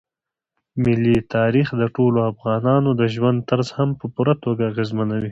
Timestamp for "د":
1.81-1.83, 2.99-3.01